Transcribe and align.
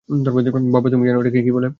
বাবা, 0.73 0.87
তুমি 0.91 1.03
জানো 1.07 1.19
এটাকে 1.21 1.39
কী 1.45 1.51
বলে? 1.57 1.67